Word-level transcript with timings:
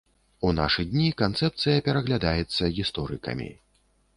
У 0.47 0.53
нашы 0.59 0.85
дні 0.93 1.03
канцэпцыя 1.21 1.83
пераглядаецца 1.89 2.71
гісторыкамі. 2.79 3.49